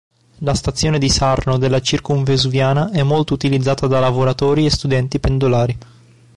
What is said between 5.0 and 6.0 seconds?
pendolari.